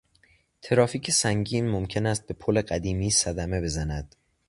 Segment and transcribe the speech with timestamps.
[0.61, 4.15] ترافیک سنگین ممکن است به پل قدیمی صدمه بزند.